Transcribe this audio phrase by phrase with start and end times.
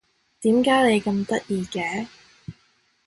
[0.39, 2.07] 點解你咁得意嘅？